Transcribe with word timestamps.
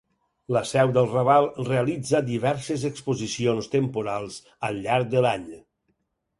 La 0.55 0.61
seu 0.69 0.93
del 0.95 1.09
Raval, 1.11 1.49
realitza 1.67 2.23
diverses 2.31 2.87
exposicions 2.91 3.71
temporals 3.77 4.41
al 4.71 4.85
llarg 4.89 5.15
de 5.17 5.27
l'any. 5.29 5.49